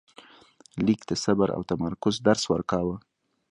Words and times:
لیک 0.85 1.01
د 1.09 1.11
صبر 1.23 1.47
او 1.57 1.61
تمرکز 1.71 2.15
درس 2.27 2.43
ورکاوه. 2.53 2.95